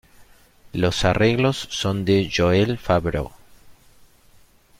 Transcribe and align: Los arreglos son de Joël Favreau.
Los 0.73 1.05
arreglos 1.05 1.67
son 1.69 2.05
de 2.05 2.27
Joël 2.27 2.79
Favreau. 2.79 3.31